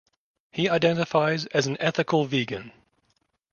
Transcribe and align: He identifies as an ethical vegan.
He 0.49 0.67
identifies 0.67 1.45
as 1.45 1.67
an 1.67 1.77
ethical 1.79 2.25
vegan. 2.25 2.71